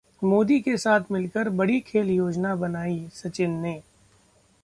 [0.23, 3.81] मोदी के साथ मिलकर बड़ी खेल योजना बनाई सचिन ने!